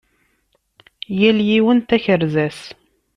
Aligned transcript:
Yal 1.19 1.39
yiwen 1.47 1.79
takerza-s. 1.87 2.59